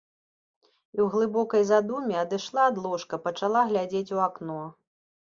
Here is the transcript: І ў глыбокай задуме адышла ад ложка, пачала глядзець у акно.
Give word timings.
І 0.95 0.99
ў 1.01 1.07
глыбокай 1.15 1.63
задуме 1.71 2.15
адышла 2.23 2.61
ад 2.71 2.79
ложка, 2.87 3.21
пачала 3.27 3.61
глядзець 3.73 4.07
у 4.17 4.23
акно. 4.27 4.57